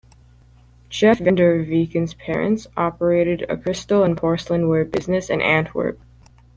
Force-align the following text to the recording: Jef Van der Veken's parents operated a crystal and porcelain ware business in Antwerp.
Jef 0.89 1.19
Van 1.19 1.35
der 1.35 1.63
Veken's 1.63 2.15
parents 2.15 2.65
operated 2.75 3.45
a 3.47 3.55
crystal 3.55 4.01
and 4.03 4.17
porcelain 4.17 4.67
ware 4.67 4.83
business 4.83 5.29
in 5.29 5.41
Antwerp. 5.43 5.99